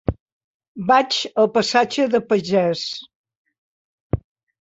[0.91, 2.87] Vaig al passatge de Pagès.